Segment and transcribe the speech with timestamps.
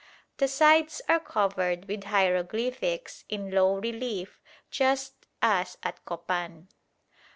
[0.37, 6.69] The sides are covered with hieroglyphics in low relief just as at Copan.